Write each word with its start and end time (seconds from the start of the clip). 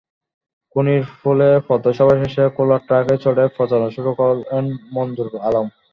ধোনিরপুলে 0.75 1.49
পথসভা 1.67 2.15
শেষে 2.21 2.43
খোলা 2.55 2.77
ট্রাকে 2.87 3.15
চড়ে 3.23 3.43
প্রচারণা 3.55 3.89
শুরু 3.95 4.11
করেন 4.19 4.65
মনজুর 4.93 5.29
আলম। 5.47 5.67